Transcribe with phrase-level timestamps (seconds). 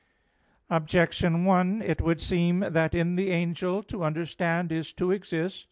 [0.71, 5.59] Objection 1: It would seem that in the angel to understand is to exist.